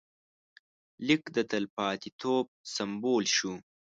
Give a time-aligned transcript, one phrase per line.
[1.05, 3.53] لیک د تلپاتېتوب سمبول شو.